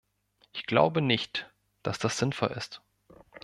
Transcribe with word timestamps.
Ich 0.51 0.65
glaube 0.65 0.99
nicht, 1.03 1.47
dass 1.83 1.99
das 1.99 2.17
sinnvoll. 2.17 2.59